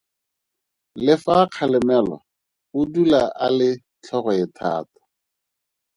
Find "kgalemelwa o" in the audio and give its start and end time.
1.51-2.81